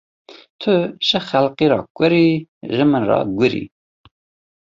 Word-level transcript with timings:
Tu 0.59 0.73
ji 1.07 1.19
xelkê 1.27 1.65
re 1.71 1.79
kur 1.95 2.13
î, 2.25 2.27
ji 2.75 2.83
min 2.91 3.03
re 3.09 3.19
gur 3.37 3.53
î. 3.61 3.65